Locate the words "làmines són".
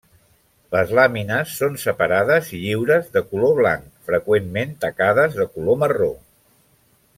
0.99-1.75